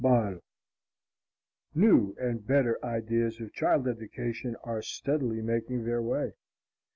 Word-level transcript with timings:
_]New 1.75 2.15
and 2.19 2.47
better 2.47 2.83
ideas 2.83 3.39
of 3.39 3.53
child 3.53 3.87
education 3.87 4.55
are 4.63 4.81
steadily 4.81 5.43
making 5.43 5.83
their 5.83 6.01
way. 6.01 6.33